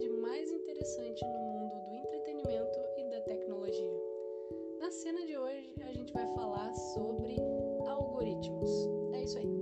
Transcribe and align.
novidade 0.00 0.08
mais 0.08 0.50
interessante 0.50 1.22
no 1.24 1.38
mundo 1.38 1.74
do 1.86 1.94
entretenimento 1.94 2.78
e 2.96 3.04
da 3.10 3.20
tecnologia. 3.20 4.00
Na 4.78 4.90
cena 4.90 5.26
de 5.26 5.36
hoje, 5.36 5.74
a 5.82 5.92
gente 5.92 6.12
vai 6.12 6.26
falar 6.34 6.72
sobre 6.74 7.36
algoritmos. 7.86 8.70
É 9.12 9.22
isso 9.22 9.38
aí, 9.38 9.59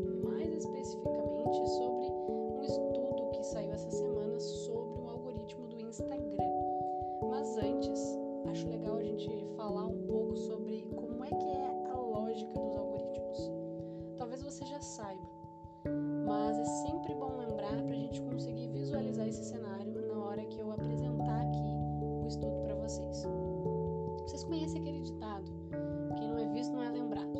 Aquele 24.79 25.01
ditado: 25.01 25.51
quem 26.17 26.29
não 26.29 26.39
é 26.39 26.47
visto 26.53 26.73
não 26.73 26.85
é 26.85 26.91
lembrado, 26.91 27.39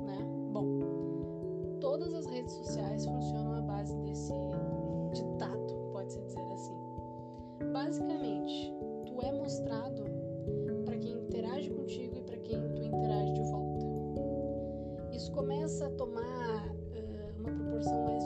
né? 0.00 0.18
Bom, 0.50 1.78
todas 1.78 2.14
as 2.14 2.24
redes 2.26 2.54
sociais 2.54 3.04
funcionam 3.04 3.54
à 3.54 3.60
base 3.60 3.94
desse 3.98 4.32
ditado, 5.12 5.74
pode-se 5.92 6.20
dizer 6.22 6.40
assim. 6.52 6.74
Basicamente, 7.70 8.74
tu 9.06 9.20
é 9.20 9.30
mostrado 9.32 10.04
para 10.86 10.96
quem 10.96 11.12
interage 11.12 11.68
contigo 11.70 12.16
e 12.16 12.22
para 12.22 12.38
quem 12.38 12.58
tu 12.74 12.82
interage 12.82 13.32
de 13.34 13.42
volta. 13.42 13.86
Isso 15.12 15.30
começa 15.32 15.86
a 15.86 15.90
tomar 15.90 16.66
uh, 16.66 17.40
uma 17.40 17.50
proporção 17.52 18.04
mais 18.04 18.19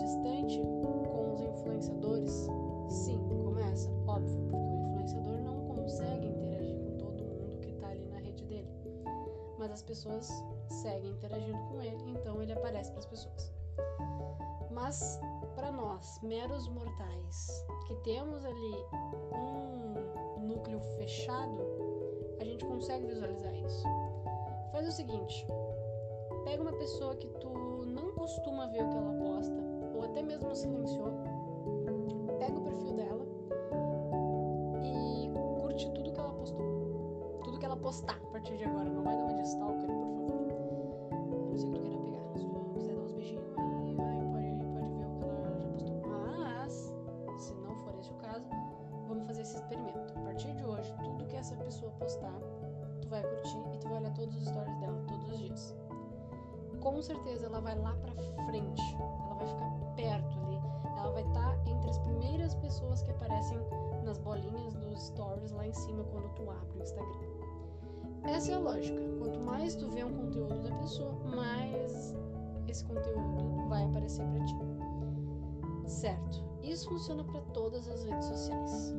pessoas 9.84 10.28
seguem 10.68 11.12
interagindo 11.12 11.58
com 11.68 11.80
ele, 11.80 12.10
então 12.10 12.42
ele 12.42 12.52
aparece 12.52 12.90
para 12.90 13.00
as 13.00 13.06
pessoas. 13.06 13.52
Mas 14.70 15.20
para 15.54 15.70
nós, 15.70 16.20
meros 16.22 16.68
mortais, 16.68 17.64
que 17.86 17.94
temos 17.96 18.44
ali 18.44 18.84
um 19.32 20.46
núcleo 20.46 20.80
fechado, 20.98 21.62
a 22.40 22.44
gente 22.44 22.64
consegue 22.64 23.06
visualizar 23.06 23.54
isso. 23.54 23.84
Faz 24.72 24.88
o 24.88 24.92
seguinte: 24.92 25.46
pega 26.44 26.62
uma 26.62 26.72
pessoa 26.72 27.14
que 27.16 27.28
tu 27.40 27.84
não 27.86 28.12
costuma 28.12 28.66
ver 28.66 28.84
o 28.84 28.90
que 28.90 28.96
ela 28.96 29.12
posta, 29.12 29.62
ou 29.94 30.02
até 30.02 30.22
mesmo 30.22 30.54
silenciou, 30.54 31.12
pega 32.38 32.58
o 32.58 32.62
perfil 32.62 32.92
dela 32.94 33.26
e 34.82 35.30
curte 35.60 35.90
tudo 35.92 36.12
que 36.12 36.20
ela 36.20 36.32
postou. 36.32 37.40
Tudo 37.44 37.58
que 37.58 37.64
ela 37.64 37.76
postar 37.76 38.18
a 38.22 38.32
partir 38.32 38.56
de 38.56 38.64
agora. 38.64 38.90
Não 38.90 39.02
vai 39.02 39.16
dar 39.16 39.24
uma 39.24 39.34
de 39.34 39.40
os 54.36 54.44
stories 54.46 54.76
dela 54.78 55.02
todos 55.06 55.30
os 55.30 55.38
dias. 55.38 55.76
Com 56.80 57.00
certeza 57.00 57.46
ela 57.46 57.60
vai 57.60 57.78
lá 57.78 57.94
pra 57.94 58.12
frente, 58.46 58.82
ela 59.24 59.34
vai 59.34 59.46
ficar 59.46 59.70
perto 59.96 60.38
ali, 60.40 60.60
ela 60.98 61.10
vai 61.10 61.22
estar 61.22 61.56
tá 61.56 61.70
entre 61.70 61.90
as 61.90 61.98
primeiras 61.98 62.54
pessoas 62.56 63.02
que 63.02 63.10
aparecem 63.10 63.58
nas 64.04 64.18
bolinhas 64.18 64.74
dos 64.74 65.06
stories 65.06 65.50
lá 65.52 65.66
em 65.66 65.72
cima 65.72 66.04
quando 66.04 66.28
tu 66.34 66.50
abre 66.50 66.78
o 66.78 66.82
Instagram. 66.82 67.34
Essa 68.24 68.52
é 68.52 68.54
a 68.54 68.58
lógica. 68.58 68.98
Quanto 69.18 69.38
mais 69.40 69.74
tu 69.74 69.88
vê 69.90 70.02
um 70.02 70.12
conteúdo 70.14 70.62
da 70.62 70.74
pessoa, 70.76 71.12
mais 71.24 72.14
esse 72.68 72.84
conteúdo 72.84 73.68
vai 73.68 73.84
aparecer 73.84 74.26
para 74.26 74.44
ti. 74.44 74.56
Certo? 75.86 76.44
Isso 76.62 76.88
funciona 76.88 77.22
para 77.22 77.40
todas 77.52 77.86
as 77.88 78.04
redes 78.04 78.26
sociais. 78.26 78.94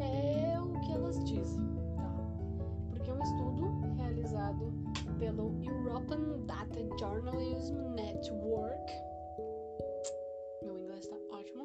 É 0.00 0.60
o 0.60 0.80
que 0.80 0.92
elas 0.92 1.22
dizem, 1.24 1.64
realizado 4.52 5.18
pelo 5.18 5.62
European 5.62 6.44
Data 6.46 6.80
Journalism 6.98 7.76
Network. 7.94 8.92
Meu 10.62 10.78
inglês 10.78 11.00
está 11.00 11.16
ótimo. 11.30 11.64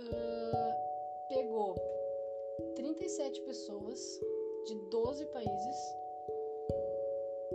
Uh, 0.00 1.28
pegou 1.28 1.74
37 2.76 3.40
pessoas 3.42 4.20
de 4.66 4.74
12 4.90 5.26
países 5.26 5.76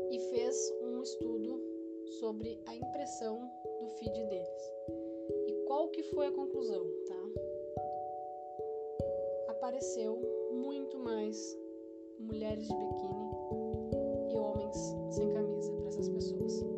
e 0.10 0.20
fez 0.32 0.74
um 0.82 1.02
estudo 1.02 1.62
sobre 2.20 2.60
a 2.66 2.76
impressão 2.76 3.50
do 3.80 3.88
feed 3.88 4.26
deles. 4.26 4.74
E 5.48 5.54
qual 5.68 5.90
que 5.90 6.04
foi 6.04 6.28
a 6.28 6.32
conclusão, 6.32 6.86
tá? 7.08 7.22
Apareceu 9.50 10.18
muito 10.52 10.98
mais 10.98 11.58
mulheres 12.20 12.68
de 12.68 12.76
biquíni 12.76 13.31
e 14.34 14.38
homens 14.38 14.96
sem 15.10 15.30
camisa 15.30 15.72
para 15.74 15.88
essas 15.90 16.08
pessoas. 16.10 16.71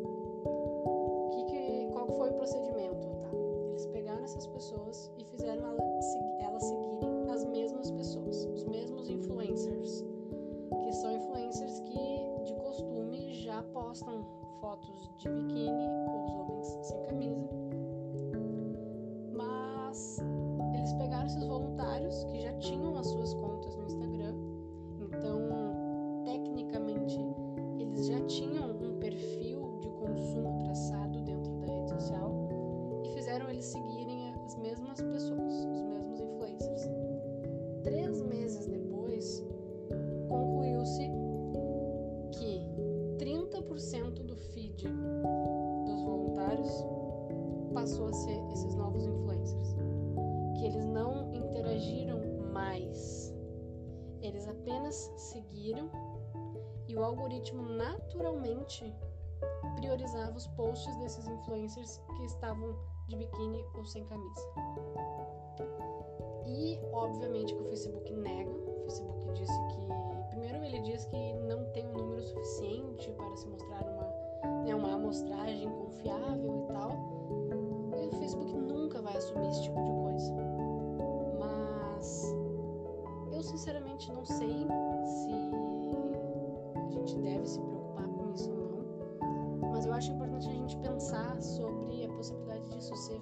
Passou 47.84 48.06
a 48.06 48.12
ser 48.14 48.42
esses 48.50 48.74
novos 48.76 49.04
influencers. 49.04 49.76
Que 50.56 50.64
eles 50.64 50.86
não 50.86 51.34
interagiram 51.34 52.18
mais. 52.50 53.30
Eles 54.22 54.48
apenas 54.48 55.12
seguiram 55.18 55.90
e 56.88 56.96
o 56.96 57.04
algoritmo 57.04 57.62
naturalmente 57.62 58.90
priorizava 59.76 60.34
os 60.34 60.46
posts 60.48 60.96
desses 60.96 61.28
influencers 61.28 62.00
que 62.16 62.24
estavam 62.24 62.74
de 63.06 63.16
biquíni 63.16 63.62
ou 63.74 63.84
sem 63.84 64.02
camisa. 64.06 64.48
E, 66.46 66.80
obviamente, 66.90 67.54
que 67.54 67.60
o 67.60 67.68
Facebook 67.68 68.10
nega. 68.14 68.50
O 68.50 68.82
Facebook 68.84 69.30
disse 69.34 69.60
que. 69.68 69.84
Primeiro, 70.30 70.64
ele 70.64 70.80
diz 70.80 71.04
que 71.04 71.34
não 71.34 71.70
tem 71.72 71.86
um 71.86 72.03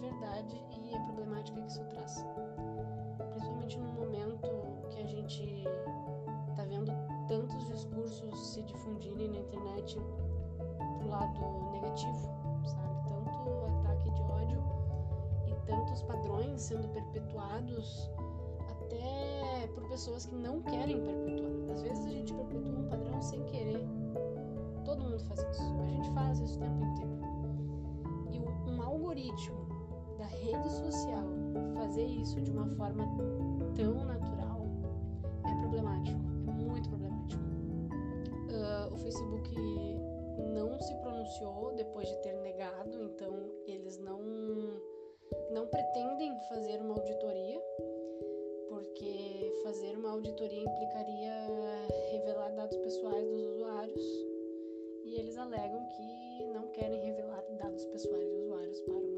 verdade 0.02 0.62
e 0.70 0.94
a 0.94 1.00
problemática 1.00 1.60
que 1.60 1.69
isso 1.69 1.84
traz 1.87 2.25
principalmente 3.32 3.78
no 3.78 3.93
momento 3.93 4.49
que 4.90 5.00
a 5.00 5.06
gente 5.06 5.64
tá 6.54 6.64
vendo 6.64 6.93
tantos 7.28 7.66
discursos 7.66 8.46
se 8.49 8.62
difundirem 8.62 9.28
na 9.28 9.38
internet 9.38 9.96
pro 10.99 11.08
lado 11.08 11.70
negativo, 11.72 12.19
sabe? 12.66 13.08
Tanto 13.08 13.78
ataque 13.81 14.10
de 14.10 14.22
ódio 14.22 14.62
e 15.46 15.54
tantos 15.66 16.02
padrões 16.02 16.60
sendo 16.60 16.88
perpetuados 16.88 18.10
até 18.70 19.66
por 19.75 19.88
pessoas 19.88 20.26
que 20.26 20.34
não 20.34 20.60
querem 20.62 21.00
perpetuar. 21.00 21.72
Às 21.72 21.82
vezes 21.82 22.06
a 22.06 22.10
gente 22.10 22.34
perpetua 22.34 22.78
um 22.78 22.88
padrão 22.88 23.22
sem 23.22 23.43
querer. 23.44 23.82
Todo 24.84 25.02
mundo 25.02 25.25
faz 25.25 25.40
isso. 25.40 25.81
A 25.81 25.87
gente 25.88 26.10
faz 26.10 26.38
isso 26.40 26.56
o 26.58 26.60
tempo 26.60 26.84
inteiro. 26.84 27.21
Social 30.72 31.42
fazer 31.74 32.04
isso 32.04 32.40
de 32.40 32.50
uma 32.50 32.66
forma 32.76 33.04
tão 33.74 34.04
natural, 34.04 34.62
é 35.44 35.60
problemático, 35.60 36.20
é 36.48 36.52
muito 36.52 36.88
problemático. 36.88 37.42
Uh, 38.48 38.94
o 38.94 38.98
Facebook 38.98 39.50
não 40.54 40.80
se 40.80 40.94
pronunciou 40.96 41.72
depois 41.74 42.08
de 42.08 42.16
ter 42.22 42.34
negado, 42.40 43.02
então 43.02 43.34
eles 43.66 43.98
não, 43.98 44.20
não 45.50 45.66
pretendem 45.66 46.34
fazer 46.48 46.80
uma 46.80 46.94
auditoria, 46.94 47.60
porque 48.69 49.52
fazer 49.64 49.96
uma 49.96 50.12
auditoria 50.12 50.62
implicaria 50.62 51.32
revelar 52.10 52.50
dados 52.54 52.76
pessoais 52.78 53.28
dos 53.28 53.42
usuários 53.42 54.02
e 55.04 55.16
eles 55.19 55.36
alegam 55.36 55.86
que 55.88 56.46
não 56.54 56.69
querem 56.69 57.04
revelar 57.04 57.42
dados 57.58 57.84
pessoais 57.86 58.28
de 58.28 58.34
usuários 58.36 58.80
para 58.80 58.94
uma 58.94 59.11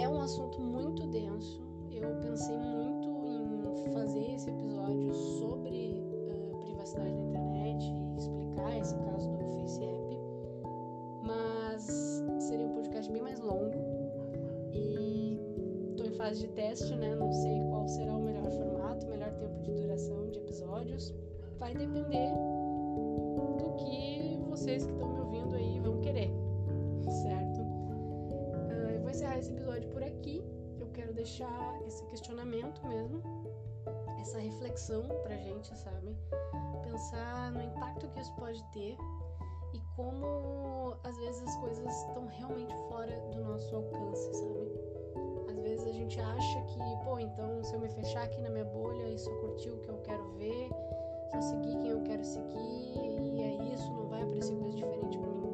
é 0.00 0.08
um 0.08 0.20
assunto 0.22 0.60
muito 0.60 1.06
denso. 1.08 1.60
Eu 1.90 2.14
pensei 2.22 2.56
muito 2.56 3.08
em 3.26 3.92
fazer 3.92 4.32
esse 4.32 4.48
episódio 4.48 5.12
sobre 5.12 6.02
uh, 6.32 6.58
privacidade 6.58 7.12
na 7.12 7.22
internet 7.22 7.84
e 7.84 8.18
explicar 8.18 8.78
esse 8.78 8.94
caso 8.96 9.30
do 9.30 9.38
FaceApp, 9.60 10.20
mas 11.22 12.24
seria 12.38 12.66
um 12.66 12.74
podcast 12.74 13.12
bem 13.12 13.22
mais 13.22 13.40
longo 13.40 13.74
e 14.72 15.38
estou 15.90 16.06
em 16.06 16.12
fase 16.12 16.40
de 16.40 16.48
teste, 16.48 16.94
né? 16.96 17.14
Não 17.14 17.32
sei 17.32 17.60
qual 17.68 17.86
será 17.86 18.16
o 18.16 18.22
melhor 18.22 18.50
formato, 18.50 19.06
o 19.06 19.10
melhor 19.10 19.32
tempo 19.34 19.60
de 19.62 19.72
duração 19.72 20.30
de 20.30 20.38
episódios. 20.38 21.14
Vai 21.58 21.74
depender 21.74 22.32
do 23.58 23.74
que 23.76 24.38
vocês 24.48 24.84
que 24.84 24.92
estão 24.92 25.12
me 25.12 25.20
ouvindo 25.20 25.54
aí 25.56 25.78
vão 25.80 26.00
querer, 26.00 26.30
certo? 27.22 27.49
Esse 29.40 29.52
episódio 29.52 29.88
por 29.88 30.02
aqui. 30.02 30.44
Eu 30.78 30.88
quero 30.88 31.14
deixar 31.14 31.80
esse 31.86 32.04
questionamento 32.04 32.86
mesmo, 32.86 33.22
essa 34.20 34.38
reflexão 34.38 35.02
pra 35.22 35.36
gente, 35.38 35.74
sabe? 35.76 36.14
Pensar 36.84 37.50
no 37.52 37.62
impacto 37.62 38.06
que 38.08 38.20
isso 38.20 38.34
pode 38.36 38.62
ter 38.72 38.96
e 39.72 39.80
como 39.96 40.94
às 41.04 41.16
vezes 41.18 41.42
as 41.42 41.56
coisas 41.56 41.96
estão 42.06 42.26
realmente 42.26 42.74
fora 42.88 43.18
do 43.32 43.42
nosso 43.44 43.74
alcance, 43.74 44.34
sabe? 44.34 44.80
Às 45.50 45.58
vezes 45.58 45.86
a 45.86 45.92
gente 45.92 46.20
acha 46.20 46.62
que, 46.62 46.78
pô, 47.04 47.18
então 47.18 47.64
se 47.64 47.74
eu 47.74 47.80
me 47.80 47.88
fechar 47.88 48.24
aqui 48.24 48.42
na 48.42 48.50
minha 48.50 48.64
bolha 48.64 49.08
e 49.08 49.18
só 49.18 49.30
curtir 49.36 49.70
o 49.70 49.78
que 49.78 49.88
eu 49.88 49.98
quero 50.02 50.28
ver, 50.32 50.68
só 51.30 51.40
seguir 51.40 51.78
quem 51.78 51.90
eu 51.90 52.02
quero 52.02 52.24
seguir 52.24 53.22
e 53.22 53.40
é 53.40 53.72
isso, 53.72 53.90
não 53.92 54.06
vai 54.08 54.22
aparecer 54.22 54.54
coisa 54.56 54.76
diferente 54.76 55.18
para 55.18 55.30
mim. 55.30 55.52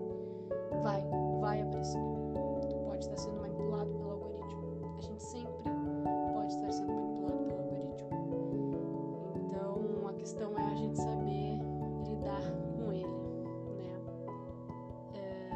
Vai, 0.83 1.05
vai 1.41 1.63
aparecer. 1.63 2.01
Tu 2.69 2.77
pode 2.85 3.05
estar 3.05 3.17
sendo 3.17 3.36
questão 10.27 10.59
é 10.59 10.73
a 10.73 10.75
gente 10.75 10.97
saber 10.97 11.57
lidar 12.09 12.43
com 12.75 12.93
ele, 12.93 13.07
né? 13.77 13.95
É... 15.15 15.51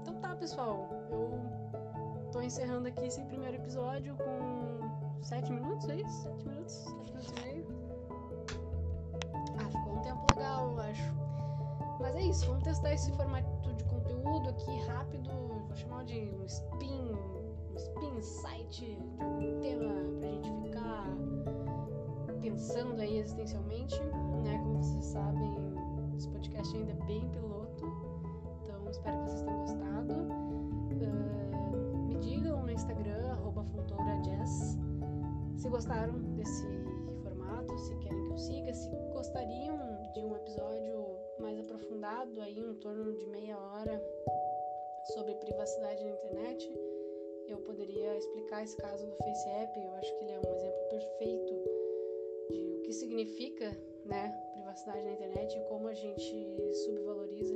Então 0.00 0.14
tá, 0.20 0.36
pessoal. 0.36 0.88
Eu 1.10 2.30
tô 2.30 2.40
encerrando 2.40 2.86
aqui 2.86 3.04
esse 3.04 3.20
primeiro 3.24 3.56
episódio 3.56 4.14
com 4.14 5.24
sete 5.24 5.50
minutos, 5.50 5.88
é 5.88 5.96
isso? 5.96 6.22
Sete 6.22 6.46
minutos? 6.46 6.72
Sete 6.72 7.10
minutos 7.10 7.32
e 7.32 7.44
meio? 7.44 7.66
Ah, 9.58 9.68
ficou 9.68 9.96
um 9.96 10.02
tempo 10.02 10.24
legal, 10.36 10.70
eu 10.70 10.78
acho. 10.78 11.14
Mas 11.98 12.14
é 12.14 12.22
isso, 12.22 12.46
vamos 12.46 12.62
testar 12.62 12.94
esse 12.94 13.10
formato 13.10 13.74
de 13.74 13.82
conteúdo 13.86 14.50
aqui 14.50 14.78
rápido. 14.86 15.30
Vou 15.66 15.74
chamar 15.74 16.04
de 16.04 16.32
um 16.32 16.44
spin, 16.46 17.10
um 17.72 17.74
spin 17.74 18.22
site 18.22 18.96
de 19.16 19.20
algum 19.20 19.58
tema 19.58 19.94
pra 20.20 20.28
gente 20.28 20.62
ficar 20.62 21.06
pensando 22.42 23.00
aí 23.00 23.18
existencialmente, 23.18 23.98
né? 24.44 24.58
Como 24.58 24.82
vocês 24.82 25.04
sabem, 25.04 25.54
esse 26.16 26.28
podcast 26.28 26.76
ainda 26.76 26.90
é 26.90 27.06
bem 27.06 27.28
piloto, 27.30 27.84
então 28.64 28.90
espero 28.90 29.16
que 29.18 29.30
vocês 29.30 29.42
tenham 29.42 29.60
gostado. 29.60 30.12
Uh, 30.92 31.98
me 32.08 32.16
digam 32.16 32.62
no 32.62 32.70
Instagram, 32.70 33.38
fontourajazz, 33.72 34.76
se 35.56 35.68
gostaram 35.68 36.18
desse 36.34 36.66
formato, 37.22 37.78
se 37.78 37.94
querem 37.98 38.24
que 38.24 38.32
eu 38.32 38.38
siga, 38.38 38.74
se 38.74 38.90
gostariam 39.12 39.78
de 40.12 40.20
um 40.24 40.34
episódio 40.34 41.16
mais 41.38 41.60
aprofundado 41.60 42.40
aí, 42.40 42.58
em 42.58 42.74
torno 42.74 43.12
de 43.14 43.26
meia 43.26 43.56
hora, 43.56 44.02
sobre 45.14 45.36
privacidade 45.36 46.02
na 46.02 46.10
internet, 46.10 46.74
eu 47.46 47.58
poderia 47.58 48.16
explicar 48.16 48.64
esse 48.64 48.76
caso 48.78 49.06
do 49.06 49.14
FaceApp. 49.16 49.78
Eu 49.78 49.94
acho 49.94 50.16
que 50.16 50.24
ele 50.24 50.32
é 50.32 50.40
um 50.40 50.54
exemplo 50.54 50.88
perfeito 50.90 51.81
de 52.52 52.64
o 52.78 52.80
que 52.82 52.92
significa, 52.92 53.70
né, 54.04 54.30
privacidade 54.52 55.02
na 55.02 55.12
internet 55.12 55.56
e 55.56 55.68
como 55.68 55.88
a 55.88 55.94
gente 55.94 56.74
subvaloriza. 56.84 57.51